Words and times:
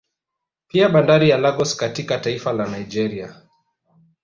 Pia 0.67 0.89
bandari 0.89 1.29
ya 1.29 1.37
Lagos 1.37 1.75
katika 1.77 2.19
taifa 2.19 2.53
la 2.53 2.77
Nigeria 2.77 3.35